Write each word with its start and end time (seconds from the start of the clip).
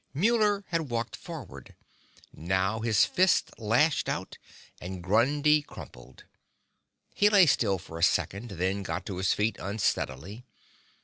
Muller 0.15 0.63
had 0.69 0.89
walked 0.89 1.15
forward. 1.15 1.75
Now 2.33 2.79
his 2.79 3.05
fist 3.05 3.51
lashed 3.59 4.09
out, 4.09 4.39
and 4.81 5.03
Grundy 5.03 5.61
crumpled. 5.61 6.23
He 7.13 7.29
lay 7.29 7.45
still 7.45 7.77
for 7.77 7.99
a 7.99 8.03
second, 8.03 8.49
then 8.49 8.81
got 8.81 9.05
to 9.05 9.17
his 9.17 9.33
feet 9.35 9.57
unsteadily. 9.59 10.43